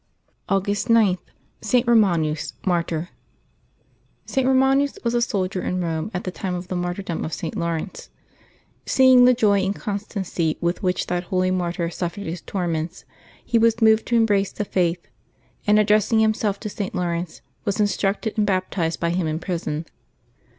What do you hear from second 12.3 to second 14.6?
tor ments, he was moved to embrace